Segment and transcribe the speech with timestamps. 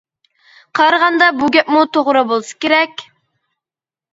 [0.79, 3.05] قارىغاندا بۇ گەپمۇ توغرا بولسا كېرەك.